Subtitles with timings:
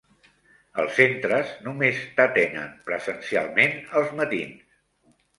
[0.83, 4.65] Els centres només t'atenen presencialment als matins.